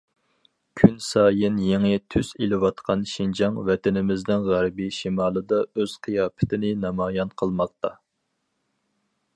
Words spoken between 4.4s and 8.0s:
غەربىي شىمالىدا ئۆز قىياپىتىنى نامايان قىلماقتا.